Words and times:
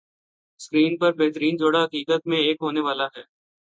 screen 0.59 0.97
پر 0.97 1.11
بہترین 1.13 1.57
جوڑا 1.57 1.83
حقیقت 1.83 2.27
میں 2.27 2.39
ایک 2.39 2.57
ہونے 2.61 2.81
والا 2.81 3.05
ہے 3.07 3.23